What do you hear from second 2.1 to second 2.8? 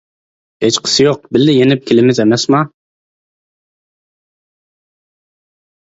ئەمەسما.